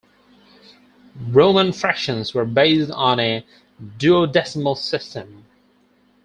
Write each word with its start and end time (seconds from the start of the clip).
Roman 1.29 1.71
fractions 1.71 2.33
were 2.33 2.43
based 2.45 2.89
on 2.89 3.19
a 3.19 3.45
duodecimal 3.99 4.75
system. 4.75 5.45